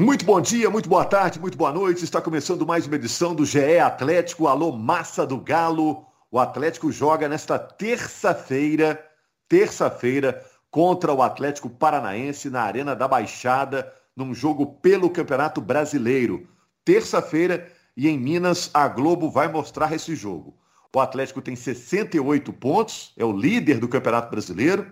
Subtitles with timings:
[0.00, 2.04] Muito bom dia, muito boa tarde, muito boa noite.
[2.04, 4.46] Está começando mais uma edição do GE Atlético.
[4.46, 6.06] Alô, massa do Galo.
[6.30, 8.98] O Atlético joga nesta terça-feira,
[9.46, 16.48] terça-feira, contra o Atlético Paranaense na Arena da Baixada, num jogo pelo Campeonato Brasileiro.
[16.82, 20.56] Terça-feira e em Minas a Globo vai mostrar esse jogo.
[20.96, 24.90] O Atlético tem 68 pontos, é o líder do Campeonato Brasileiro.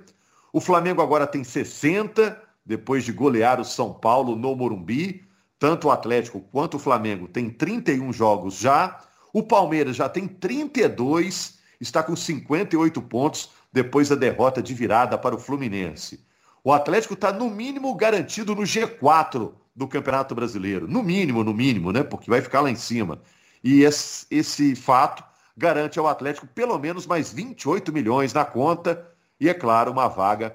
[0.53, 5.25] O Flamengo agora tem 60 depois de golear o São Paulo no Morumbi.
[5.59, 9.01] Tanto o Atlético quanto o Flamengo têm 31 jogos já.
[9.33, 15.35] O Palmeiras já tem 32, está com 58 pontos depois da derrota de virada para
[15.35, 16.21] o Fluminense.
[16.63, 20.87] O Atlético está, no mínimo, garantido no G4 do Campeonato Brasileiro.
[20.87, 22.03] No mínimo, no mínimo, né?
[22.03, 23.21] Porque vai ficar lá em cima.
[23.65, 25.25] E esse, esse fato
[25.57, 29.09] garante ao Atlético pelo menos mais 28 milhões na conta
[29.41, 30.55] e, é claro, uma vaga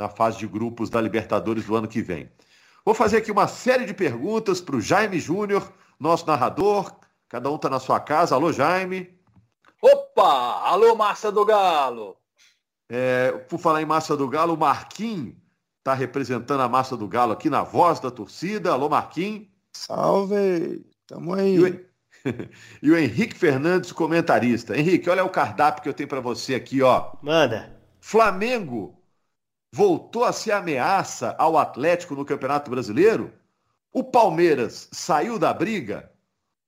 [0.00, 2.32] na fase de grupos da Libertadores do ano que vem.
[2.84, 6.90] Vou fazer aqui uma série de perguntas para o Jaime Júnior, nosso narrador.
[7.28, 8.34] Cada um está na sua casa.
[8.34, 9.14] Alô, Jaime.
[9.82, 10.62] Opa!
[10.66, 12.16] Alô, Massa do Galo.
[12.88, 15.34] É, por falar em Massa do Galo, o Marquinhos
[15.78, 18.72] está representando a Massa do Galo aqui na voz da torcida.
[18.72, 19.48] Alô, Marquinhos.
[19.74, 20.82] Salve!
[21.06, 21.56] Tamo aí.
[21.56, 21.90] E o,
[22.82, 24.76] e o Henrique Fernandes, comentarista.
[24.76, 27.12] Henrique, olha o cardápio que eu tenho para você aqui, ó.
[27.22, 27.78] Manda.
[28.00, 28.99] Flamengo
[29.72, 33.32] voltou a ser ameaça ao Atlético no Campeonato Brasileiro?
[33.92, 36.10] O Palmeiras saiu da briga?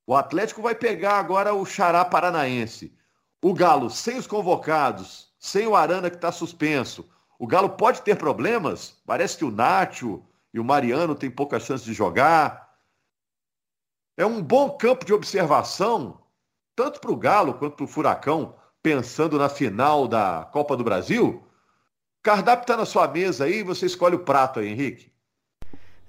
[0.06, 2.96] O Atlético vai pegar agora o Xará Paranaense.
[3.42, 7.08] O Galo, sem os convocados, sem o Arana que está suspenso,
[7.38, 9.00] o Galo pode ter problemas?
[9.04, 10.22] Parece que o Nacho
[10.54, 12.70] e o Mariano têm pouca chance de jogar.
[14.16, 16.20] É um bom campo de observação,
[16.76, 21.44] tanto para o Galo quanto para o Furacão, pensando na final da Copa do Brasil.
[22.22, 25.10] Cardápio está na sua mesa aí, você escolhe o prato aí, Henrique.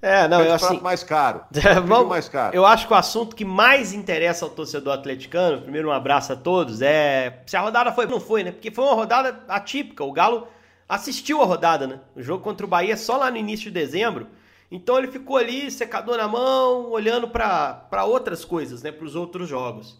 [0.00, 0.80] É, não, Pede eu o assim.
[0.80, 1.40] mais caro.
[1.56, 2.54] É, vamos- mais caro.
[2.54, 6.36] Eu acho que o assunto que mais interessa ao torcedor atleticano, primeiro um abraço a
[6.36, 8.52] todos, é se a rodada foi não foi, né?
[8.52, 10.04] Porque foi uma rodada atípica.
[10.04, 10.46] O Galo
[10.88, 12.00] assistiu a rodada, né?
[12.14, 14.26] O jogo contra o Bahia só lá no início de dezembro.
[14.70, 18.92] Então ele ficou ali, secador na mão, olhando para outras coisas, né?
[18.92, 19.98] Para os outros jogos.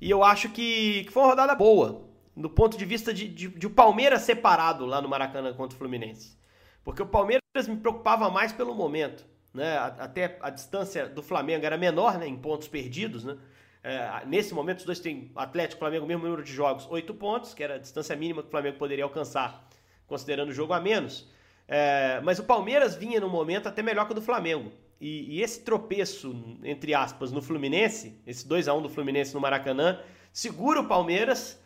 [0.00, 2.02] E eu acho que, que foi uma rodada boa,
[2.36, 5.78] do ponto de vista de, de, de o Palmeiras separado lá no Maracanã contra o
[5.78, 6.36] Fluminense.
[6.84, 9.24] Porque o Palmeiras me preocupava mais pelo momento.
[9.52, 9.76] Né?
[9.76, 12.26] Até a distância do Flamengo era menor né?
[12.26, 13.24] em pontos perdidos.
[13.24, 13.36] Né?
[13.84, 17.52] É, nesse momento, os dois têm Atlético e Flamengo, mesmo número de jogos, oito pontos,
[17.52, 19.68] que era a distância mínima que o Flamengo poderia alcançar,
[20.06, 21.28] considerando o jogo a menos.
[21.68, 24.72] É, mas o Palmeiras vinha num momento até melhor que o do Flamengo.
[25.00, 29.40] E, e esse tropeço, entre aspas, no Fluminense, esse 2 a 1 do Fluminense no
[29.40, 30.00] Maracanã,
[30.32, 31.60] segura o Palmeiras.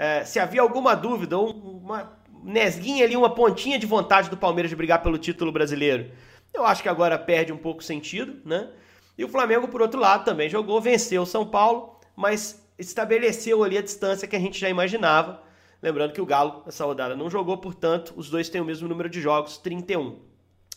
[0.00, 4.70] É, se havia alguma dúvida, ou uma nesguinha ali, uma pontinha de vontade do Palmeiras
[4.70, 6.10] de brigar pelo título brasileiro,
[6.54, 8.70] eu acho que agora perde um pouco sentido, né?
[9.18, 13.76] E o Flamengo, por outro lado, também jogou, venceu o São Paulo, mas estabeleceu ali
[13.76, 15.42] a distância que a gente já imaginava.
[15.82, 19.10] Lembrando que o Galo, essa rodada, não jogou, portanto, os dois têm o mesmo número
[19.10, 20.18] de jogos, 31.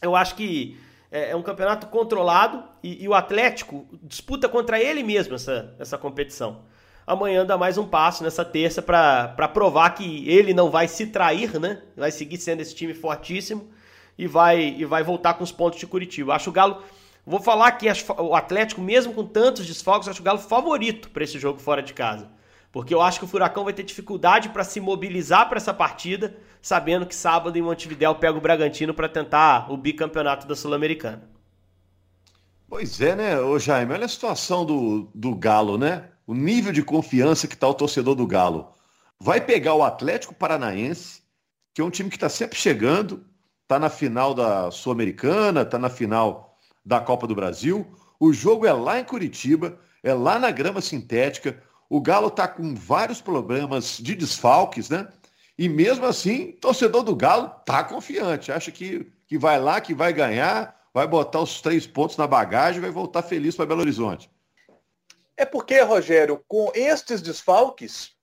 [0.01, 0.77] Eu acho que
[1.09, 5.97] é, é um campeonato controlado e, e o Atlético disputa contra ele mesmo essa, essa
[5.97, 6.65] competição.
[7.05, 11.59] Amanhã dá mais um passo nessa terça para provar que ele não vai se trair,
[11.59, 11.81] né?
[11.97, 13.69] Vai seguir sendo esse time fortíssimo
[14.17, 16.33] e vai, e vai voltar com os pontos de Curitiba.
[16.33, 16.81] Acho o Galo.
[17.25, 17.87] Vou falar que
[18.17, 21.93] o Atlético, mesmo com tantos desfalques, acho o Galo favorito para esse jogo fora de
[21.93, 22.29] casa.
[22.71, 26.35] Porque eu acho que o Furacão vai ter dificuldade para se mobilizar para essa partida,
[26.61, 31.29] sabendo que sábado em Montevidéu pega o Bragantino para tentar o bicampeonato da Sul-Americana.
[32.67, 33.93] Pois é, né, ô Jaime?
[33.93, 36.05] Olha a situação do, do Galo, né?
[36.25, 38.73] O nível de confiança que está o torcedor do Galo.
[39.19, 41.21] Vai pegar o Atlético Paranaense,
[41.73, 43.25] que é um time que está sempre chegando,
[43.63, 47.85] está na final da Sul-Americana, está na final da Copa do Brasil.
[48.19, 51.61] O jogo é lá em Curitiba, é lá na grama sintética.
[51.89, 55.07] O Galo está com vários problemas de desfalques, né?
[55.57, 60.11] E mesmo assim, torcedor do Galo tá confiante, acha que, que vai lá, que vai
[60.11, 64.29] ganhar, vai botar os três pontos na bagagem e vai voltar feliz para Belo Horizonte.
[65.35, 68.15] É porque, Rogério, com estes desfalques,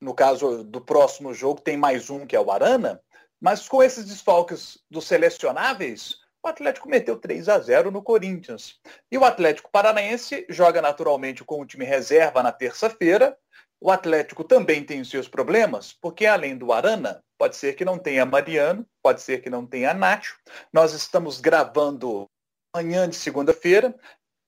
[0.00, 3.02] no caso do próximo jogo tem mais um que é o Arana,
[3.40, 8.78] mas com esses desfalques dos selecionáveis, o Atlético meteu 3 a 0 no Corinthians.
[9.10, 13.36] E o Atlético Paranaense joga naturalmente com o time reserva na terça-feira.
[13.80, 17.98] O Atlético também tem os seus problemas, porque além do Arana, pode ser que não
[17.98, 20.38] tenha Mariano, pode ser que não tenha Nacho.
[20.72, 22.26] Nós estamos gravando
[22.74, 23.94] manhã de segunda-feira.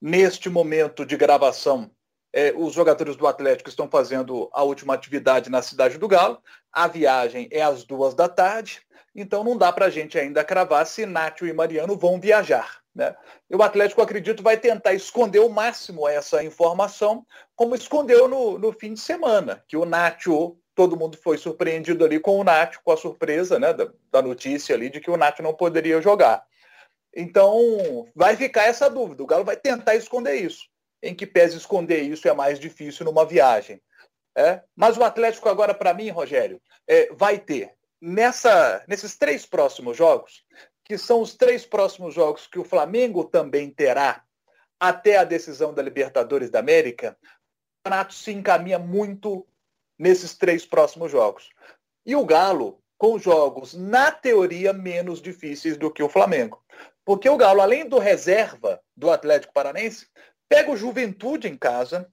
[0.05, 1.89] Neste momento de gravação,
[2.33, 6.43] eh, os jogadores do Atlético estão fazendo a última atividade na cidade do Galo.
[6.73, 8.83] A viagem é às duas da tarde,
[9.15, 12.81] então não dá para a gente ainda cravar se Nacho e Mariano vão viajar.
[12.93, 13.15] Né?
[13.49, 18.95] O Atlético, acredito, vai tentar esconder o máximo essa informação, como escondeu no, no fim
[18.95, 22.97] de semana, que o Nacho, todo mundo foi surpreendido ali com o Nacho, com a
[22.97, 26.45] surpresa né, da, da notícia ali de que o Nacho não poderia jogar.
[27.15, 29.23] Então, vai ficar essa dúvida.
[29.23, 30.67] O Galo vai tentar esconder isso.
[31.03, 33.81] Em que pese esconder isso é mais difícil numa viagem.
[34.37, 34.63] É?
[34.75, 40.45] Mas o Atlético agora, para mim, Rogério, é, vai ter nessa, nesses três próximos jogos,
[40.85, 44.25] que são os três próximos jogos que o Flamengo também terá
[44.81, 49.47] até a decisão da Libertadores da América, o campeonato se encaminha muito
[49.97, 51.51] nesses três próximos jogos.
[52.05, 56.61] E o Galo, com jogos, na teoria, menos difíceis do que o Flamengo.
[57.05, 60.07] Porque o Galo, além do reserva do Atlético Paranense,
[60.49, 62.09] pega o Juventude em casa.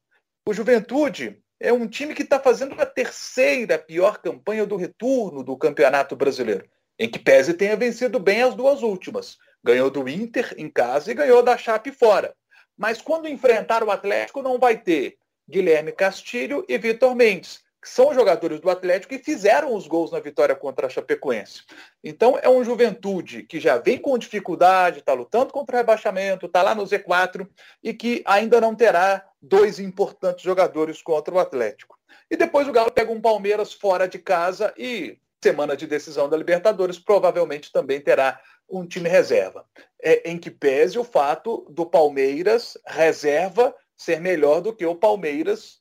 [0.47, 5.57] O Juventude é um time que está fazendo a terceira pior campanha do retorno do
[5.57, 9.37] Campeonato Brasileiro, em que Pese tenha vencido bem as duas últimas.
[9.63, 12.33] Ganhou do Inter em casa e ganhou da Chape fora.
[12.77, 18.13] Mas quando enfrentar o Atlético, não vai ter Guilherme Castilho e Vitor Mendes que são
[18.13, 21.63] jogadores do Atlético e fizeram os gols na vitória contra a Chapecoense.
[22.03, 26.61] Então é um juventude que já vem com dificuldade, está lutando contra o rebaixamento, está
[26.61, 27.47] lá no Z4
[27.81, 31.97] e que ainda não terá dois importantes jogadores contra o Atlético.
[32.29, 36.35] E depois o Galo pega um Palmeiras fora de casa e semana de decisão da
[36.35, 39.65] Libertadores provavelmente também terá um time reserva.
[40.01, 45.78] É, em que pese o fato do Palmeiras reserva ser melhor do que o Palmeiras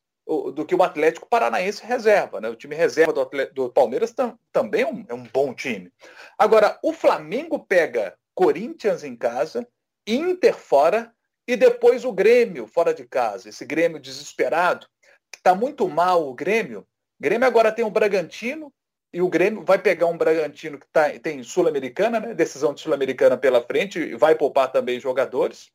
[0.55, 2.41] do que o Atlético Paranaense reserva.
[2.41, 2.51] Né?
[2.51, 5.91] O time reserva do, do Palmeiras tam, também é um, é um, bom time.
[6.37, 9.67] Agora, o Flamengo pega Corinthians em casa,
[10.07, 11.13] Inter fora
[11.47, 13.49] e depois o Grêmio fora de casa.
[13.49, 14.87] Esse Grêmio desesperado,
[15.35, 16.81] está muito mal o Grêmio.
[16.81, 18.73] O Grêmio agora tem o Bragantino
[19.13, 22.35] e o Grêmio vai pegar um Bragantino que tá, tem Sul-Americana, né?
[22.35, 25.71] decisão de Sul-Americana pela frente, e vai poupar também jogadores.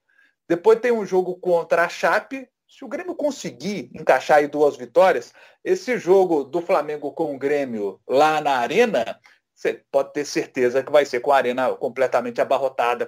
[0.47, 5.31] Depois tem um jogo contra a Chape, se o Grêmio conseguir encaixar aí duas vitórias,
[5.63, 9.19] esse jogo do Flamengo com o Grêmio lá na Arena,
[9.53, 13.07] você pode ter certeza que vai ser com a Arena completamente abarrotada,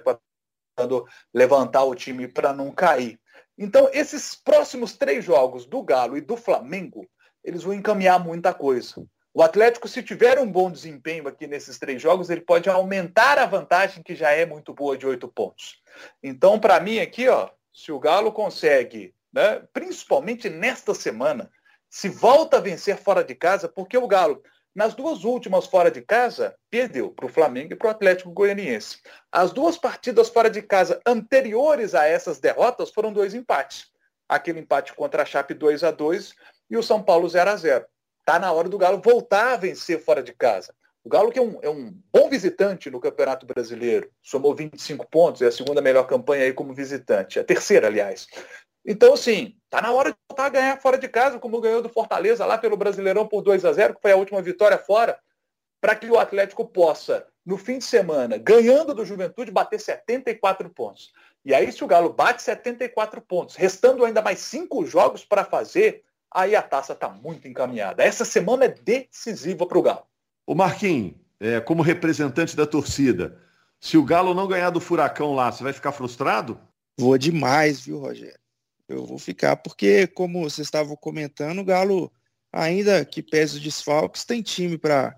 [0.76, 1.04] quando
[1.34, 3.18] levantar o time para não cair.
[3.58, 7.04] Então, esses próximos três jogos do Galo e do Flamengo,
[7.42, 9.04] eles vão encaminhar muita coisa.
[9.34, 13.46] O Atlético, se tiver um bom desempenho aqui nesses três jogos, ele pode aumentar a
[13.46, 15.82] vantagem que já é muito boa de oito pontos.
[16.22, 19.62] Então, para mim aqui, ó, se o Galo consegue né?
[19.70, 21.50] principalmente nesta semana,
[21.90, 24.42] se volta a vencer fora de casa, porque o Galo,
[24.74, 28.98] nas duas últimas fora de casa, perdeu para o Flamengo e para o Atlético Goianiense.
[29.30, 33.88] As duas partidas fora de casa anteriores a essas derrotas foram dois empates.
[34.26, 36.34] Aquele empate contra a Chape 2 a 2
[36.70, 37.86] e o São Paulo 0 a 0
[38.20, 40.74] Está na hora do Galo voltar a vencer fora de casa.
[41.06, 45.40] O Galo, que é um, é um, bom visitante no Campeonato Brasileiro, somou 25 pontos,
[45.40, 48.26] é a segunda melhor campanha aí como visitante, a terceira, aliás.
[48.86, 51.88] Então, assim, tá na hora de voltar a ganhar fora de casa, como ganhou do
[51.88, 55.18] Fortaleza lá pelo Brasileirão por 2 a 0 que foi a última vitória fora,
[55.80, 61.12] para que o Atlético possa, no fim de semana, ganhando do Juventude, bater 74 pontos.
[61.44, 66.04] E aí, se o Galo bate 74 pontos, restando ainda mais cinco jogos para fazer,
[66.32, 68.02] aí a taça está muito encaminhada.
[68.02, 70.06] Essa semana é decisiva para o Galo.
[70.46, 73.40] O Marquinhos, é, como representante da torcida,
[73.80, 76.58] se o Galo não ganhar do Furacão lá, você vai ficar frustrado?
[76.98, 78.45] Vou demais, viu, Rogério?
[78.88, 82.12] Eu vou ficar, porque, como vocês estavam comentando, o Galo,
[82.52, 85.14] ainda que pese os desfalques, tem time para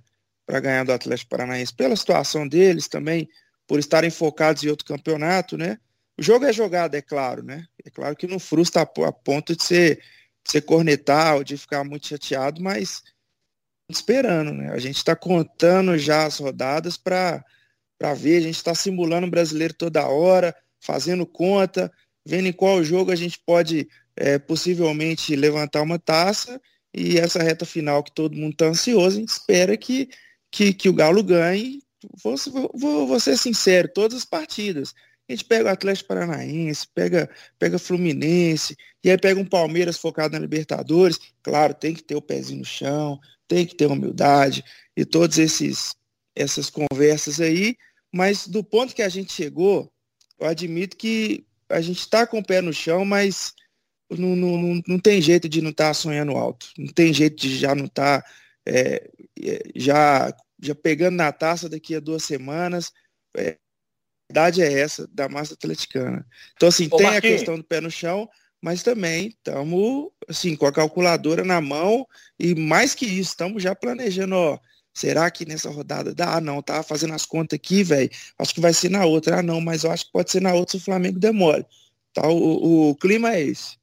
[0.61, 3.29] ganhar do Atlético Paranaense, pela situação deles também,
[3.67, 5.79] por estarem focados em outro campeonato, né?
[6.19, 7.67] O jogo é jogado, é claro, né?
[7.85, 10.03] É claro que não frustra a, ponto de ser,
[10.45, 13.03] ser cornetar ou de ficar muito chateado, mas
[13.91, 14.73] esperando, né?
[14.73, 17.45] A gente está contando já as rodadas para
[18.17, 21.93] ver, a gente está simulando o brasileiro toda hora, fazendo conta,
[22.29, 26.61] vendo em qual jogo a gente pode é, possivelmente levantar uma taça
[26.95, 30.11] e essa reta final que todo mundo está ansioso, a gente espera que,
[30.51, 31.83] que, que o Galo ganhe.
[32.23, 32.37] Vou,
[32.75, 34.95] vou, vou ser sincero, todas as partidas.
[35.27, 40.35] A gente pega o Atlético Paranaense, pega, pega Fluminense, e aí pega um Palmeiras focado
[40.35, 41.19] na Libertadores.
[41.43, 44.63] Claro, tem que ter o pezinho no chão, tem que ter humildade
[44.95, 45.97] e todas esses
[46.37, 47.77] essas conversas aí,
[48.15, 49.93] mas do ponto que a gente chegou,
[50.39, 53.55] eu admito que a gente está com o pé no chão, mas
[54.11, 56.71] não, não, não tem jeito de não estar tá sonhando alto.
[56.79, 58.31] Não tem jeito de já não estar tá,
[58.67, 59.11] é,
[59.41, 62.93] é, já, já pegando na taça daqui a duas semanas.
[63.37, 63.51] É,
[64.31, 66.27] a verdade é essa da massa atleticana.
[66.55, 67.35] Então, assim, Ô, tem Marquinhos.
[67.35, 68.29] a questão do pé no chão,
[68.61, 72.07] mas também estamos assim, com a calculadora na mão
[72.39, 74.59] e mais que isso, estamos já planejando, ó,
[74.99, 76.35] Será que nessa rodada dá?
[76.35, 78.11] Ah, não, tava fazendo as contas aqui, velho.
[78.37, 79.39] Acho que vai ser na outra.
[79.39, 81.65] Ah, não, mas eu acho que pode ser na outra se o Flamengo demore.
[82.13, 83.79] Tá, o, o clima é esse.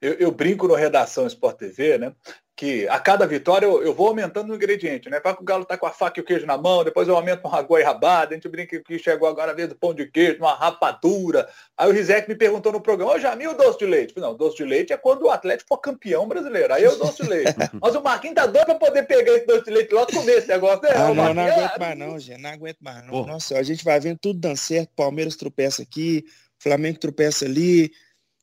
[0.00, 2.14] Eu, eu, brinco no Redação Sport TV, né?
[2.60, 5.18] que a cada vitória eu, eu vou aumentando o ingrediente, né?
[5.18, 7.16] Para que o Galo tá com a faca e o queijo na mão, depois eu
[7.16, 10.04] aumento uma goi rabada, a gente brinca que chegou agora a vez do pão de
[10.04, 11.48] queijo, uma rapadura.
[11.74, 14.14] Aí o Rizek me perguntou no programa, ô Jamil, doce de leite?
[14.18, 16.74] Não, doce de leite é quando o Atlético for campeão brasileiro.
[16.74, 17.54] Aí eu doce de leite.
[17.80, 20.48] Mas o Marquinhos tá doido para poder pegar esse doce de leite logo comer esse
[20.48, 20.90] negócio, né?
[20.94, 23.24] Ah, não, não aguento mais não, gente, não aguento mais não.
[23.24, 26.26] Nossa, a gente vai vendo tudo dando certo, Palmeiras tropeça aqui,
[26.58, 27.90] Flamengo tropeça ali,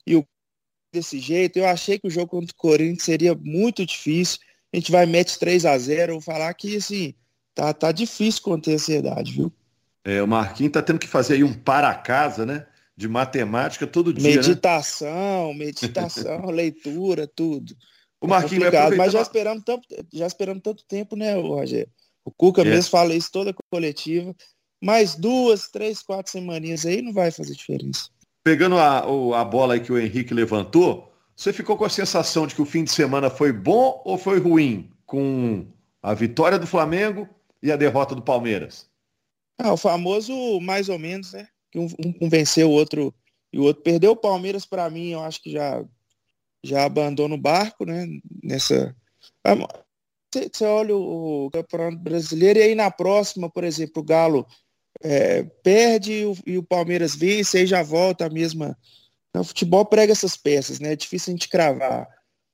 [0.08, 0.26] e o
[0.98, 1.58] desse jeito.
[1.58, 4.40] Eu achei que o jogo contra o Corinthians seria muito difícil.
[4.74, 7.14] A gente vai mete 3 a 0 Vou falar que assim,
[7.54, 9.52] tá, tá difícil conter a ansiedade, viu?
[10.04, 12.66] É, o Marquinhos tá tendo que fazer aí um para casa, né?
[12.96, 14.36] De matemática todo dia.
[14.36, 15.66] Meditação, né?
[15.66, 17.76] meditação, leitura, tudo.
[18.20, 21.92] O Marquinhos é vai Mas já esperamos tanto, já esperamos tanto tempo, né, Rogério?
[22.26, 22.66] O Cuca é.
[22.66, 24.36] mesmo fala isso toda coletiva.
[24.84, 28.10] Mais duas, três, quatro semaninhas aí não vai fazer diferença.
[28.48, 29.00] Pegando a,
[29.42, 32.66] a bola aí que o Henrique levantou, você ficou com a sensação de que o
[32.66, 35.68] fim de semana foi bom ou foi ruim com
[36.02, 37.28] a vitória do Flamengo
[37.62, 38.90] e a derrota do Palmeiras?
[39.60, 41.50] Ah, o famoso mais ou menos, né?
[41.70, 41.90] Que um,
[42.22, 43.14] um venceu o outro
[43.52, 44.14] e o outro perdeu.
[44.14, 45.84] O Palmeiras, para mim, eu acho que já,
[46.64, 48.08] já abandona o barco, né?
[48.42, 48.96] Nessa.
[50.34, 54.48] Você olha o Campeonato Brasileiro e aí na próxima, por exemplo, o Galo
[55.04, 58.78] é, perde e o, e o, Palmeiras vence, aí já volta a mesma.
[59.36, 60.94] O futebol prega essas peças, né?
[60.94, 62.08] É difícil a gente cravar.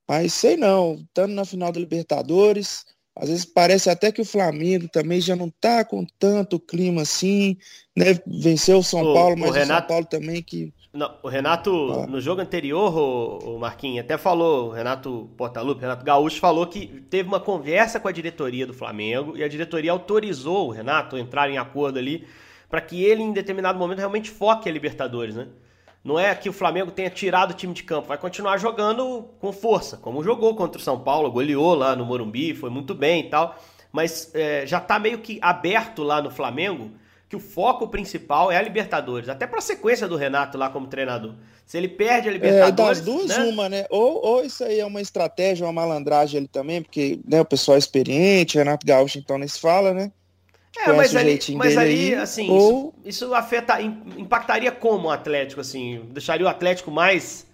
[0.08, 2.84] Mas sei não, estando na final da Libertadores,
[3.16, 7.56] às vezes parece até que o Flamengo também já não tá com tanto clima assim,
[7.96, 8.06] né?
[8.26, 10.72] Venceu o São o, Paulo, mas o, Renato, o São Paulo também que.
[10.94, 12.06] Não, o Renato, ah.
[12.06, 16.86] no jogo anterior, o, o Marquinhos, até falou, o Renato Portaluppi, Renato Gaúcho falou que
[17.10, 21.20] teve uma conversa com a diretoria do Flamengo e a diretoria autorizou o Renato a
[21.20, 22.24] entrar em acordo ali
[22.70, 25.48] para que ele, em determinado momento, realmente foque a Libertadores, né?
[26.04, 29.52] Não é que o Flamengo tenha tirado o time de campo, vai continuar jogando com
[29.52, 33.30] força, como jogou contra o São Paulo, goleou lá no Morumbi, foi muito bem e
[33.30, 33.58] tal,
[33.90, 36.92] mas é, já está meio que aberto lá no Flamengo
[37.28, 40.86] que o foco principal é a Libertadores, até para a sequência do Renato lá como
[40.86, 41.34] treinador.
[41.66, 42.98] Se ele perde a é, Libertadores.
[42.98, 43.44] É, das duas, né?
[43.44, 43.86] uma, né?
[43.90, 47.76] Ou, ou isso aí é uma estratégia, uma malandragem ali também, porque né, o pessoal
[47.76, 50.12] é experiente, Renato Gaúcho então nem se fala, né?
[50.76, 52.92] É, mas ali, mas ali, assim, ou...
[53.04, 56.02] isso, isso, afeta, impactaria como o Atlético, assim?
[56.10, 57.46] Deixaria o Atlético mais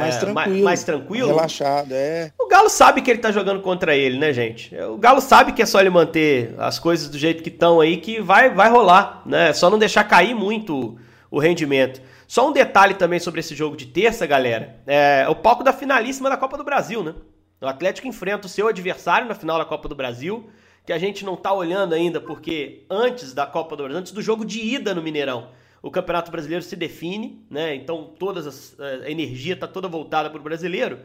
[0.00, 1.28] mais, é, tranquilo, mais, mais, tranquilo.
[1.28, 2.32] Relaxado, é.
[2.40, 4.74] O Galo sabe que ele tá jogando contra ele, né, gente?
[4.76, 7.98] O Galo sabe que é só ele manter as coisas do jeito que estão aí
[7.98, 9.52] que vai, vai rolar, né?
[9.52, 10.96] Só não deixar cair muito
[11.30, 12.00] o rendimento.
[12.26, 14.76] Só um detalhe também sobre esse jogo de terça, galera.
[14.86, 17.14] É o palco da finalíssima da Copa do Brasil, né?
[17.60, 20.48] O Atlético enfrenta o seu adversário na final da Copa do Brasil,
[20.84, 24.22] que a gente não tá olhando ainda, porque antes da Copa do Brasil, antes do
[24.22, 25.50] jogo de ida no Mineirão,
[25.82, 27.74] o Campeonato Brasileiro se define, né?
[27.74, 31.00] Então todas as, a energia está toda voltada para o brasileiro.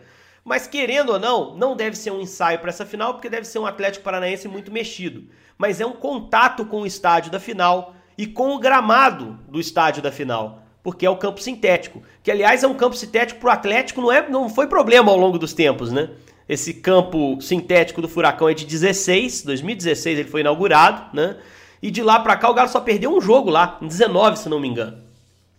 [0.46, 3.60] Mas querendo ou não, não deve ser um ensaio para essa final, porque deve ser
[3.60, 5.26] um Atlético Paranaense muito mexido.
[5.58, 10.02] Mas é um contato com o estádio da final e com o gramado do estádio
[10.02, 12.02] da final, porque é o campo sintético.
[12.24, 15.18] Que aliás é um campo sintético para o Atlético, não, é, não foi problema ao
[15.18, 16.12] longo dos tempos, né?
[16.48, 21.36] Esse campo sintético do Furacão é de 16, 2016 ele foi inaugurado, né?
[21.82, 24.50] E de lá para cá o Galo só perdeu um jogo lá, em 19, se
[24.50, 24.98] não me engano.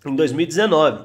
[0.05, 1.05] Em 2019.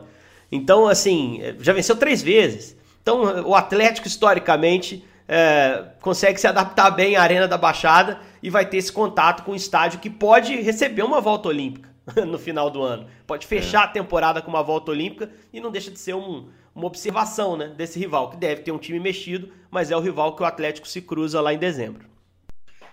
[0.51, 2.77] Então, assim, já venceu três vezes.
[3.01, 8.65] Então, o Atlético, historicamente, é, consegue se adaptar bem à Arena da Baixada e vai
[8.65, 11.89] ter esse contato com o estádio que pode receber uma volta olímpica
[12.27, 13.07] no final do ano.
[13.25, 13.85] Pode fechar é.
[13.85, 17.67] a temporada com uma volta olímpica e não deixa de ser um, uma observação né,
[17.67, 20.87] desse rival, que deve ter um time mexido, mas é o rival que o Atlético
[20.87, 22.12] se cruza lá em dezembro.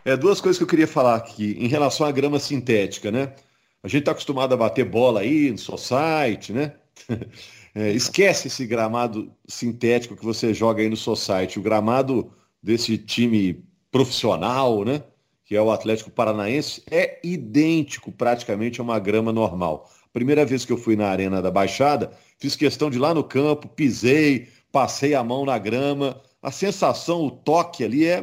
[0.04, 3.34] É, duas coisas que eu queria falar aqui em relação à grama sintética, né?
[3.82, 6.74] A gente está acostumado a bater bola aí no society, né?
[7.72, 11.56] É, esquece esse gramado sintético que você joga aí no society.
[11.56, 15.04] O gramado desse time profissional, né?
[15.44, 19.88] Que é o Atlético Paranaense, é idêntico praticamente a uma grama normal.
[20.12, 23.22] Primeira vez que eu fui na Arena da Baixada, fiz questão de ir lá no
[23.22, 26.20] campo, pisei, passei a mão na grama.
[26.42, 28.20] A sensação, o toque ali é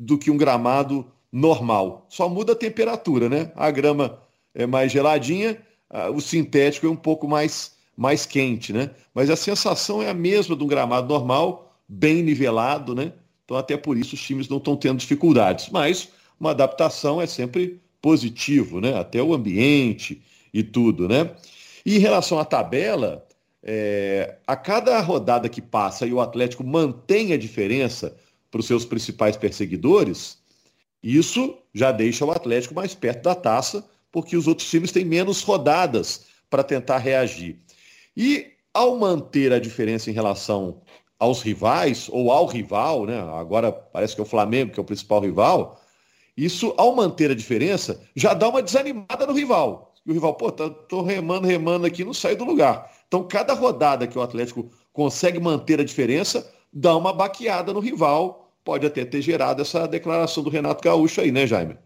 [0.00, 2.06] do que um gramado normal.
[2.08, 3.52] Só muda a temperatura, né?
[3.54, 4.18] A grama
[4.54, 5.60] é mais geladinha,
[6.14, 8.90] o sintético é um pouco mais, mais quente, né?
[9.14, 13.12] Mas a sensação é a mesma de um gramado normal, bem nivelado, né?
[13.44, 15.68] Então até por isso os times não estão tendo dificuldades.
[15.68, 16.08] Mas
[16.40, 18.98] uma adaptação é sempre positivo, né?
[18.98, 21.30] Até o ambiente e tudo, né?
[21.84, 23.26] E em relação à tabela,
[23.62, 28.16] é, a cada rodada que passa e o Atlético mantém a diferença
[28.50, 30.38] para os seus principais perseguidores,
[31.02, 35.42] Isso já deixa o Atlético mais perto da taça, porque os outros times têm menos
[35.42, 37.58] rodadas para tentar reagir.
[38.14, 40.82] E ao manter a diferença em relação
[41.18, 43.18] aos rivais, ou ao rival, né?
[43.18, 45.80] agora parece que é o Flamengo que é o principal rival,
[46.36, 49.92] isso, ao manter a diferença, já dá uma desanimada no rival.
[50.06, 52.90] E o rival, pô, tá, tô remando, remando aqui, não sai do lugar.
[53.06, 58.52] Então, cada rodada que o Atlético consegue manter a diferença, dá uma baqueada no rival.
[58.64, 61.78] Pode até ter gerado essa declaração do Renato Gaúcho aí, né, Jaime?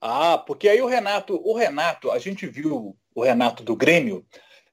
[0.00, 4.24] Ah, porque aí o Renato, o Renato, a gente viu o Renato do Grêmio,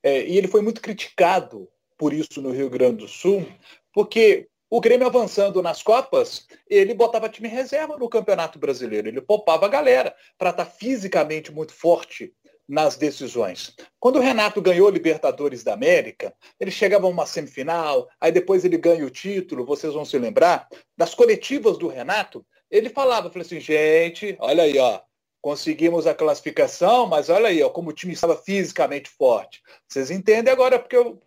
[0.02, 3.46] é, e ele foi muito criticado por isso no Rio Grande do Sul,
[3.94, 9.66] porque o Grêmio avançando nas Copas, ele botava time reserva no Campeonato Brasileiro, ele poupava
[9.66, 12.34] a galera para estar tá fisicamente muito forte
[12.70, 13.76] nas decisões.
[14.00, 18.64] Quando o Renato ganhou o Libertadores da América, ele chegava a uma semifinal, aí depois
[18.64, 23.44] ele ganha o título, vocês vão se lembrar, das coletivas do Renato, ele falava, falou
[23.44, 25.02] assim, gente, olha aí, ó,
[25.42, 29.64] conseguimos a classificação, mas olha aí, ó, como o time estava fisicamente forte.
[29.88, 31.20] Vocês entendem agora porque eu,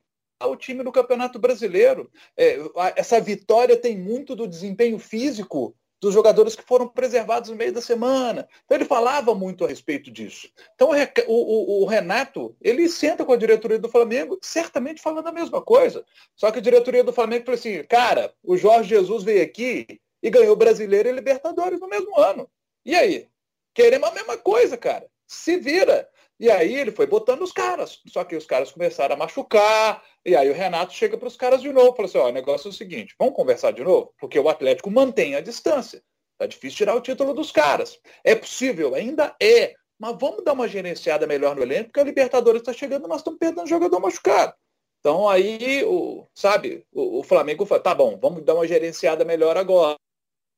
[0.46, 2.08] o time no Campeonato Brasileiro.
[2.36, 2.58] É,
[2.94, 7.80] essa vitória tem muito do desempenho físico dos jogadores que foram preservados no meio da
[7.80, 8.48] semana.
[8.64, 10.50] Então ele falava muito a respeito disso.
[10.74, 15.32] Então o, o, o, Renato, ele senta com a diretoria do Flamengo, certamente falando a
[15.32, 16.04] mesma coisa.
[16.34, 20.28] Só que a diretoria do Flamengo falou assim, cara, o Jorge Jesus veio aqui e
[20.28, 22.50] ganhou Brasileiro e Libertadores no mesmo ano.
[22.84, 23.28] E aí?
[23.72, 25.08] Queremos a mesma coisa, cara.
[25.28, 26.08] Se vira.
[26.42, 28.00] E aí ele foi botando os caras.
[28.08, 30.02] Só que os caras começaram a machucar.
[30.26, 31.94] E aí o Renato chega para os caras de novo.
[31.94, 34.12] Fala assim, ó, o negócio é o seguinte, vamos conversar de novo?
[34.18, 36.02] Porque o Atlético mantém a distância.
[36.36, 37.96] Tá difícil tirar o título dos caras.
[38.24, 38.96] É possível?
[38.96, 39.72] Ainda é.
[39.96, 43.38] Mas vamos dar uma gerenciada melhor no elenco, porque a Libertadores está chegando nós estamos
[43.38, 44.52] perdendo jogador machucado.
[44.98, 49.56] Então aí, o, sabe, o, o Flamengo fala, tá bom, vamos dar uma gerenciada melhor
[49.56, 49.96] agora.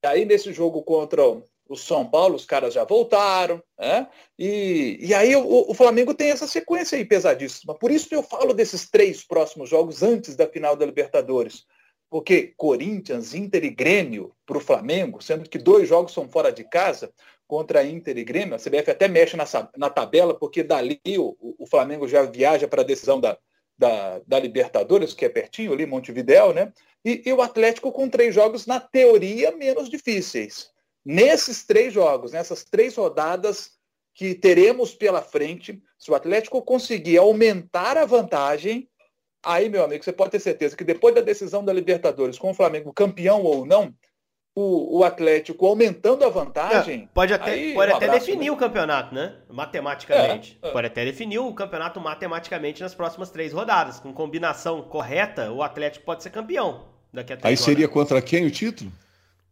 [0.02, 1.20] Aí nesse jogo contra
[1.74, 4.06] São Paulo, os caras já voltaram, né?
[4.38, 7.74] E, e aí o, o, Flamengo tem essa sequência aí pesadíssima.
[7.74, 11.64] Por isso eu falo desses três próximos jogos antes da final da Libertadores.
[12.10, 16.64] Porque Corinthians, Inter e Grêmio para o Flamengo, sendo que dois jogos são fora de
[16.64, 17.10] casa,
[17.46, 19.44] contra Inter e Grêmio, a CBF até mexe na,
[19.76, 23.38] na tabela, porque dali o, o Flamengo já viaja para a decisão da,
[23.76, 26.72] da, da, Libertadores, que é pertinho ali, Montevidéu, né?
[27.04, 30.73] E, e o Atlético com três jogos, na teoria, menos difíceis
[31.04, 33.72] nesses três jogos, nessas três rodadas
[34.14, 38.88] que teremos pela frente, se o Atlético conseguir aumentar a vantagem,
[39.44, 42.54] aí, meu amigo, você pode ter certeza que depois da decisão da Libertadores, com o
[42.54, 43.92] Flamengo campeão ou não,
[44.54, 47.02] o, o Atlético aumentando a vantagem.
[47.02, 48.50] É, pode até, aí, pode um até abraço, definir né?
[48.52, 49.36] o campeonato, né?
[49.50, 50.58] Matematicamente.
[50.62, 50.70] É, é.
[50.70, 53.98] Pode até definir o campeonato matematicamente nas próximas três rodadas.
[53.98, 58.46] Com combinação correta, o Atlético pode ser campeão daqui a três Aí seria contra quem
[58.46, 58.92] o título?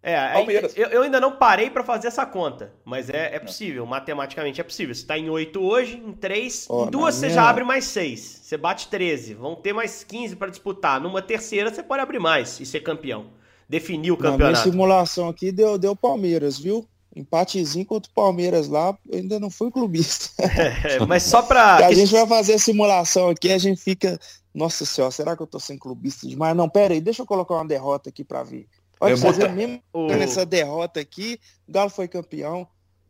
[0.02, 0.72] É, Palmeiras.
[0.74, 4.64] Eu, eu, ainda não parei para fazer essa conta, mas é, é possível, matematicamente é
[4.64, 4.92] possível.
[4.92, 7.36] Você tá em 8 hoje, em 3, oh, em duas você minha...
[7.36, 8.40] já abre mais 6.
[8.42, 11.00] Você bate 13, vão ter mais 15 para disputar.
[11.00, 13.26] Numa terceira você pode abrir mais e ser campeão.
[13.68, 14.42] Definir o campeonato.
[14.42, 16.84] Na minha simulação aqui deu, deu Palmeiras, viu?
[17.14, 20.30] Empatezinho contra o Palmeiras lá, ainda não fui clubista.
[20.84, 21.76] É, mas só pra.
[21.76, 24.18] a gente vai fazer a simulação aqui, a gente fica.
[24.52, 26.54] Nossa senhora, será que eu tô sem clubista demais?
[26.56, 28.66] Não, pera aí, deixa eu colocar uma derrota aqui para ver.
[29.02, 30.06] Pode é, fazer mesmo o...
[30.06, 32.68] nessa derrota aqui, o Galo foi campeão,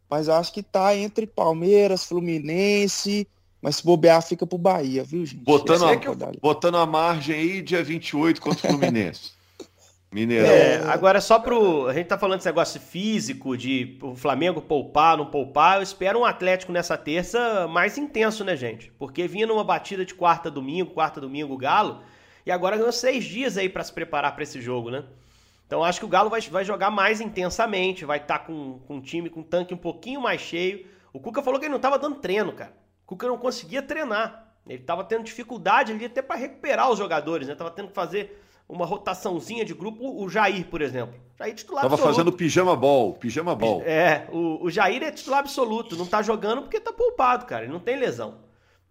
[0.09, 3.29] mas eu acho que tá entre Palmeiras, Fluminense,
[3.61, 5.45] mas se bobear fica pro Bahia, viu, gente?
[5.45, 9.33] Botando, a, botando a margem aí, dia 28 contra o Fluminense.
[10.11, 10.49] Mineirão.
[10.49, 11.87] É, agora só pro.
[11.87, 15.77] A gente tá falando desse negócio físico, de o Flamengo poupar, não poupar.
[15.77, 18.91] Eu espero um Atlético nessa terça mais intenso, né, gente?
[18.99, 22.01] Porque vinha numa batida de quarta domingo, quarta domingo, Galo,
[22.47, 25.05] e agora ganhou seis dias aí para se preparar para esse jogo, né?
[25.73, 28.97] Então acho que o Galo vai, vai jogar mais intensamente, vai estar tá com, com
[28.97, 30.85] um time com um tanque um pouquinho mais cheio.
[31.15, 32.75] O Cuca falou que ele não estava dando treino, cara.
[33.05, 34.53] O Cuca não conseguia treinar.
[34.67, 37.55] Ele estava tendo dificuldade ali até para recuperar os jogadores, né?
[37.55, 40.23] Tava tendo que fazer uma rotaçãozinha de grupo.
[40.23, 41.19] O Jair, por exemplo.
[41.39, 42.17] Jair titular Tava absoluto.
[42.17, 43.81] fazendo pijama ball, pijama ball.
[43.81, 45.97] É, o, o Jair é titular absoluto.
[45.97, 47.65] Não tá jogando porque tá poupado, cara.
[47.65, 48.41] Ele não tem lesão.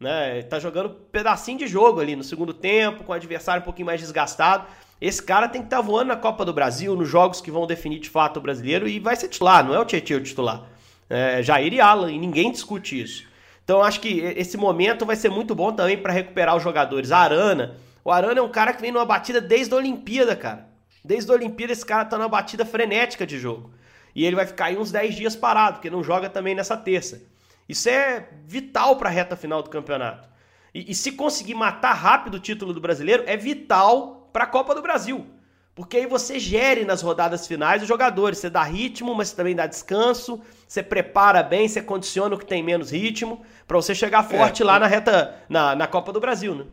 [0.02, 0.42] Né?
[0.42, 4.02] Tá jogando pedacinho de jogo ali no segundo tempo, com o adversário um pouquinho mais
[4.02, 4.66] desgastado.
[5.00, 7.68] Esse cara tem que estar tá voando na Copa do Brasil, nos jogos que vão
[7.68, 10.64] definir de fato o brasileiro, e vai ser titular, não é o Tietchan o titular.
[11.08, 13.28] É Jair e Alan, e ninguém discute isso.
[13.64, 17.12] Então acho que esse momento vai ser muito bom também para recuperar os jogadores.
[17.12, 20.68] A Arana, o Arana é um cara que vem numa batida desde a Olimpíada, cara.
[21.06, 23.72] Desde a Olimpíada esse cara tá numa batida frenética de jogo.
[24.16, 27.22] E ele vai ficar aí uns 10 dias parado, porque não joga também nessa terça.
[27.68, 30.30] Isso é vital para a reta final do campeonato.
[30.74, 34.74] E, e se conseguir matar rápido o título do brasileiro, é vital para a Copa
[34.76, 35.26] do Brasil.
[35.74, 38.40] Porque aí você gere nas rodadas finais os jogadores.
[38.40, 40.42] Você dá ritmo, mas também dá descanso.
[40.68, 43.42] Você prepara bem, você condiciona o que tem menos ritmo.
[43.68, 46.66] para você chegar forte é, lá na reta, na, na Copa do Brasil, né?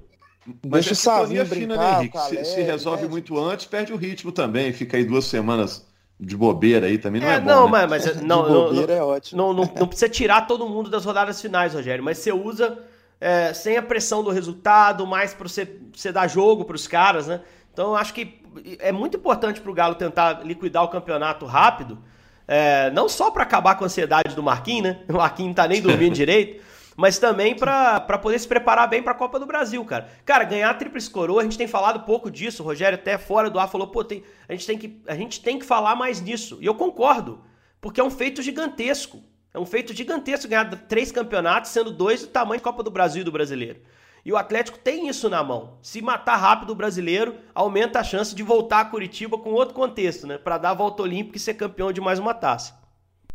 [0.62, 2.18] Mas Deixa o Savinho fina, né, Henrique?
[2.18, 4.72] Se, se, resolve muito antes, perde o ritmo também.
[4.72, 5.86] Fica aí duas semanas
[6.20, 7.46] de bobeira aí também não é, é bom.
[7.46, 7.86] Não, né?
[7.86, 9.40] mas, mas não, não, não, é ótimo.
[9.40, 12.02] Não, não, não, precisa tirar todo mundo das rodadas finais, Rogério.
[12.02, 12.78] Mas você usa
[13.20, 17.26] é, sem a pressão do resultado, mais para você, você dar jogo para os caras,
[17.26, 17.40] né?
[17.72, 18.40] Então eu acho que
[18.80, 21.98] é muito importante para o Galo tentar liquidar o campeonato rápido.
[22.46, 25.00] É, não só para acabar com a ansiedade do Marquinhos, né?
[25.08, 26.62] O Marquinhos não tá nem dormindo direito
[26.98, 30.08] mas também para poder se preparar bem para a Copa do Brasil, cara.
[30.24, 33.48] Cara, ganhar a Tríplice Coroa, a gente tem falado pouco disso, o Rogério até fora
[33.48, 36.20] do ar falou, pô, tem, a, gente tem que, a gente tem que falar mais
[36.20, 36.58] nisso.
[36.60, 37.44] E eu concordo,
[37.80, 39.22] porque é um feito gigantesco.
[39.54, 43.22] É um feito gigantesco ganhar três campeonatos, sendo dois do tamanho da Copa do Brasil
[43.22, 43.80] e do Brasileiro.
[44.24, 45.78] E o Atlético tem isso na mão.
[45.80, 50.26] Se matar rápido o brasileiro, aumenta a chance de voltar a Curitiba com outro contexto,
[50.26, 50.36] né?
[50.36, 52.77] Para dar a volta olímpica e ser campeão de mais uma taça.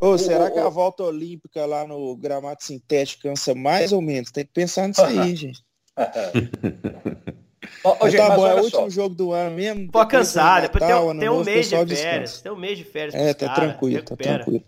[0.03, 4.31] Ô, será que a volta olímpica lá no gramado sintético cansa mais ou menos?
[4.31, 5.63] Tem que pensar nisso aí, gente.
[8.03, 9.89] Gente, tá bom, é o último jogo do ano mesmo.
[9.89, 12.41] Pô, cansado, depois tem, tem um mês de férias.
[12.41, 13.15] Tem um mês de férias.
[13.15, 14.61] É, tá cara, tranquilo, tá tranquilo.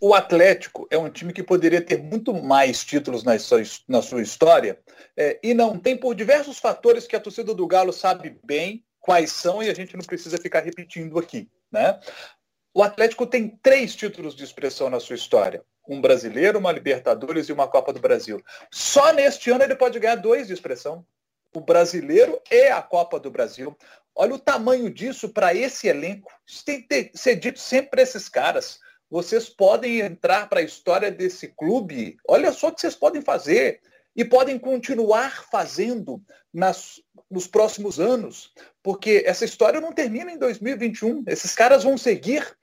[0.00, 4.22] O Atlético é um time que poderia ter muito mais títulos na sua, na sua
[4.22, 4.78] história
[5.16, 9.32] é, e não tem por diversos fatores que a torcida do Galo sabe bem quais
[9.32, 11.48] são e a gente não precisa ficar repetindo aqui.
[11.70, 11.98] Né?
[12.78, 15.64] O Atlético tem três títulos de expressão na sua história.
[15.88, 18.40] Um brasileiro, uma Libertadores e uma Copa do Brasil.
[18.70, 21.04] Só neste ano ele pode ganhar dois de expressão.
[21.52, 23.76] O brasileiro e a Copa do Brasil.
[24.14, 26.30] Olha o tamanho disso para esse elenco.
[26.46, 28.78] Isso tem que ser dito sempre para esses caras.
[29.10, 32.16] Vocês podem entrar para a história desse clube.
[32.28, 33.80] Olha só o que vocês podem fazer
[34.14, 36.22] e podem continuar fazendo
[36.54, 41.24] nas, nos próximos anos, porque essa história não termina em 2021.
[41.26, 42.56] Esses caras vão seguir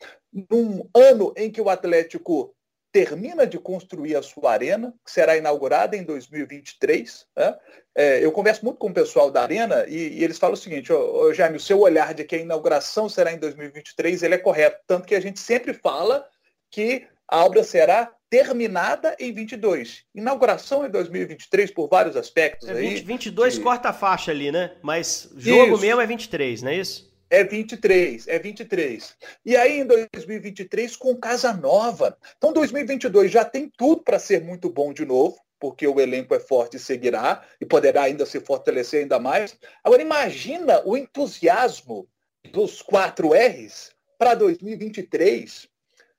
[0.49, 2.55] num ano em que o Atlético
[2.91, 7.27] termina de construir a sua arena, que será inaugurada em 2023.
[7.35, 7.57] Né?
[7.93, 10.93] É, eu converso muito com o pessoal da arena e, e eles falam o seguinte,
[10.93, 14.37] oh, oh, Jaime, o seu olhar de que a inauguração será em 2023, ele é
[14.37, 16.25] correto, tanto que a gente sempre fala
[16.71, 20.03] que a obra será terminada em 22.
[20.13, 22.67] Inauguração em 2023 por vários aspectos.
[22.67, 24.75] É 20, aí, 22 corta a faixa ali, né?
[24.81, 25.81] Mas jogo isso.
[25.81, 27.15] mesmo é 23, não é isso?
[27.29, 29.15] É 23, é 23.
[29.45, 32.17] E aí em 2023 com Casa Nova.
[32.37, 36.39] Então 2022 já tem tudo para ser muito bom de novo, porque o elenco é
[36.39, 39.57] forte e seguirá e poderá ainda se fortalecer ainda mais.
[39.81, 42.05] Agora imagina o entusiasmo
[42.51, 45.69] dos 4 R's para 2023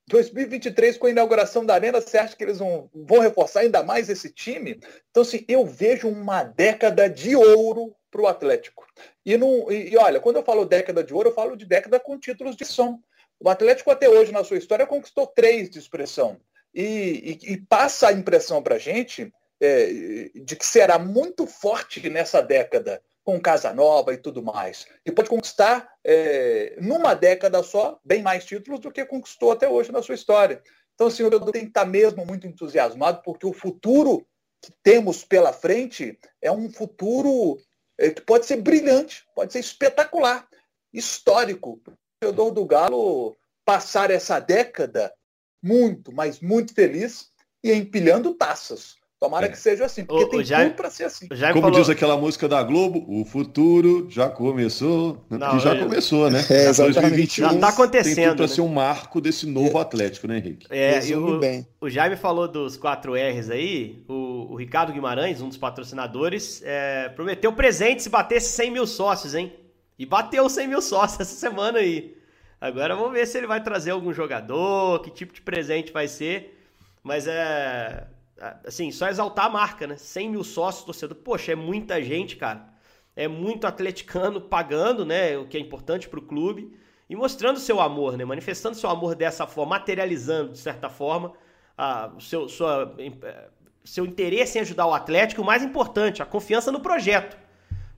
[0.08, 4.08] 2023, com a inauguração da Arena, você acha que eles vão, vão reforçar ainda mais
[4.08, 4.80] esse time?
[5.10, 8.86] Então, assim, eu vejo uma década de ouro para o Atlético.
[9.24, 11.98] E, não, e, e, olha, quando eu falo década de ouro, eu falo de década
[11.98, 13.00] com títulos de som.
[13.40, 16.40] O Atlético, até hoje, na sua história, conquistou três de expressão.
[16.72, 22.08] E, e, e passa a impressão para a gente é, de que será muito forte
[22.08, 24.86] nessa década com Casa Nova e tudo mais.
[25.04, 29.90] E pode conquistar, é, numa década só, bem mais títulos do que conquistou até hoje
[29.90, 30.62] na sua história.
[30.94, 34.24] Então, senhor, eu tenho que estar mesmo muito entusiasmado, porque o futuro
[34.62, 37.58] que temos pela frente é um futuro
[37.98, 40.48] é, que pode ser brilhante, pode ser espetacular,
[40.92, 41.80] histórico.
[41.84, 45.12] O Teodoro do Galo passar essa década
[45.60, 47.32] muito, mas muito feliz
[47.64, 48.94] e empilhando taças.
[49.18, 49.48] Tomara é.
[49.48, 51.26] que seja assim, porque o, tem o Jaime, tudo para ser assim.
[51.26, 51.70] Como falou...
[51.70, 55.24] diz aquela música da Globo, o futuro já começou.
[55.30, 55.38] Né?
[55.38, 56.44] Não, já começou, né?
[56.50, 58.14] É, 2021 já tá acontecendo.
[58.14, 58.52] Tem tudo para né?
[58.52, 60.66] ser um marco desse novo Atlético, né, Henrique?
[60.68, 61.66] É, e o, bem.
[61.80, 64.04] o Jaime falou dos 4 R's aí.
[64.06, 69.34] O, o Ricardo Guimarães, um dos patrocinadores, é, prometeu presente se batesse 100 mil sócios,
[69.34, 69.52] hein?
[69.98, 72.14] E bateu 100 mil sócios essa semana aí.
[72.60, 76.54] Agora vamos ver se ele vai trazer algum jogador, que tipo de presente vai ser.
[77.02, 78.08] Mas é
[78.64, 79.96] assim, só exaltar a marca, né?
[79.96, 81.16] 100 mil sócios, torcedor.
[81.16, 82.68] Poxa, é muita gente, cara.
[83.14, 85.36] É muito atleticano pagando, né?
[85.38, 86.76] O que é importante para o clube.
[87.08, 88.24] E mostrando seu amor, né?
[88.24, 91.32] Manifestando seu amor dessa forma, materializando, de certa forma,
[91.78, 93.48] a, seu, sua, eh,
[93.84, 95.40] seu interesse em ajudar o Atlético.
[95.40, 97.36] O mais importante, a confiança no projeto.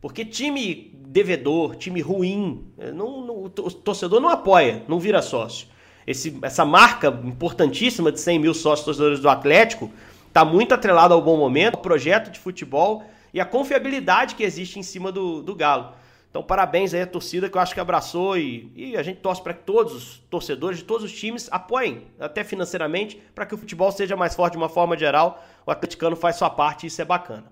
[0.00, 5.66] Porque time devedor, time ruim, eh, não, não, o torcedor não apoia, não vira sócio.
[6.06, 9.90] Esse, essa marca importantíssima de 100 mil sócios torcedores do Atlético
[10.28, 14.78] Está muito atrelado ao bom momento, ao projeto de futebol e a confiabilidade que existe
[14.78, 15.92] em cima do, do Galo.
[16.30, 19.42] Então, parabéns aí à torcida que eu acho que abraçou e, e a gente torce
[19.42, 23.58] para que todos os torcedores de todos os times apoiem, até financeiramente, para que o
[23.58, 25.42] futebol seja mais forte de uma forma geral.
[25.66, 27.50] O atleticano faz sua parte e isso é bacana.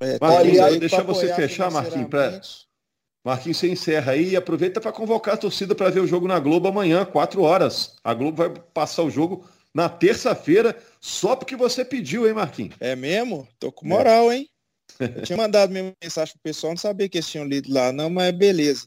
[0.00, 2.40] É, Marquinhos, deixa você fechar, Marquinhos, para
[3.24, 6.38] Marquinhos, você encerra aí e aproveita para convocar a torcida para ver o jogo na
[6.38, 7.96] Globo amanhã, 4 horas.
[8.04, 9.44] A Globo vai passar o jogo
[9.74, 12.76] na terça-feira, só porque você pediu, hein, Marquinhos?
[12.78, 13.48] É mesmo?
[13.58, 14.48] Tô com moral, hein?
[15.00, 18.08] Eu tinha mandado minha mensagem pro pessoal, não sabia que eles tinham lido lá, não,
[18.08, 18.86] mas beleza.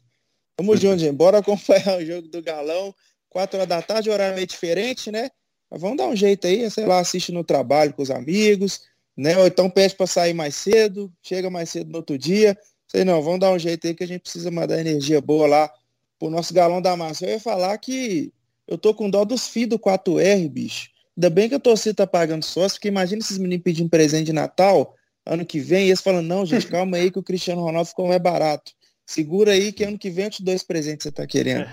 [0.58, 1.15] Vamos junto, gente.
[1.15, 2.95] Bora acompanhar o jogo do Galão.
[3.30, 5.30] 4 horas da tarde, horário meio diferente, né?
[5.69, 8.84] Mas vamos dar um jeito aí, sei lá, assiste no trabalho com os amigos,
[9.15, 9.38] né?
[9.38, 12.58] Ou então pede para sair mais cedo, chega mais cedo no outro dia.
[12.88, 15.73] Sei não, vamos dar um jeito aí que a gente precisa mandar energia boa lá
[16.17, 17.26] pro nosso galão da massa.
[17.26, 18.32] Eu ia falar que
[18.67, 20.89] eu tô com dó dos filhos do 4R, bicho.
[21.17, 24.34] Ainda bem que a torcida tá pagando sócio, porque imagina esses meninos pedindo presente de
[24.34, 27.89] Natal ano que vem, e eles falam, não, gente, calma aí que o Cristiano Ronaldo
[27.89, 28.71] ficou mais barato.
[29.06, 31.65] Segura aí que ano que vem eu te dou esse presente que você tá querendo.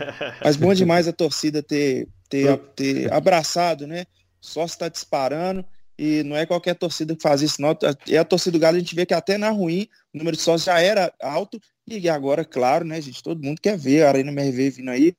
[0.42, 4.06] Mas bom demais a torcida ter, ter, ter abraçado, né?
[4.40, 5.64] Sócio tá disparando.
[5.96, 7.76] E não é qualquer torcida que faz isso, não.
[8.08, 10.42] É a torcida do Galo, a gente vê que até na ruim, o número de
[10.42, 11.60] sócios já era alto.
[11.86, 13.22] E agora, claro, né, gente?
[13.22, 15.14] Todo mundo quer ver a Arena MRV vindo aí.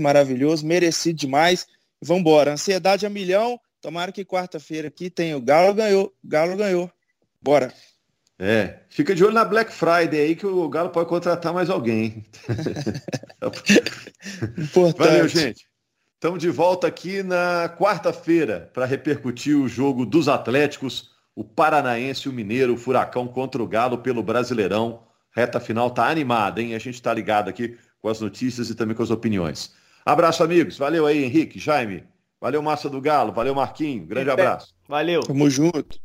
[0.00, 1.66] Maravilhoso, merecido demais.
[2.00, 2.52] Vamos embora.
[2.52, 3.58] Ansiedade a milhão.
[3.80, 6.12] Tomara que quarta-feira aqui tem o Galo ganhou.
[6.24, 6.90] Galo ganhou.
[7.40, 7.72] Bora.
[8.38, 12.24] É, fica de olho na Black Friday aí que o Galo pode contratar mais alguém.
[14.58, 15.08] Importante.
[15.08, 15.66] Valeu, gente.
[16.14, 22.30] Estamos de volta aqui na quarta-feira para repercutir o jogo dos Atléticos, o Paranaense e
[22.30, 25.04] o Mineiro, o Furacão contra o Galo pelo Brasileirão.
[25.36, 26.74] Reta final tá animada, hein?
[26.74, 29.72] A gente está ligado aqui com as notícias e também com as opiniões.
[30.04, 30.76] Abraço, amigos.
[30.76, 32.04] Valeu aí, Henrique, Jaime.
[32.38, 33.32] Valeu, Massa do Galo.
[33.32, 34.04] Valeu, Marquinho.
[34.04, 34.74] Grande abraço.
[34.86, 35.22] Valeu.
[35.22, 35.98] Tamo junto.